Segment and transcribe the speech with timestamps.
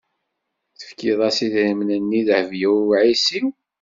[0.79, 3.47] Tefkiḍ-as idrimen-nni i Dehbiya u Ɛisiw.